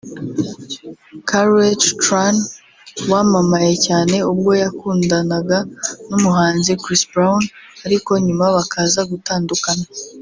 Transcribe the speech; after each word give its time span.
Karrueche 1.29 1.89
Tran 2.03 2.35
wamamaye 3.11 3.73
cyane 3.85 4.15
ubwo 4.31 4.51
yakundanaga 4.63 5.57
n’umuhanzi 6.09 6.71
Chris 6.83 7.03
Brown 7.11 7.43
ariko 7.85 8.11
nyuma 8.25 8.45
bakazagutandukana 8.57 9.85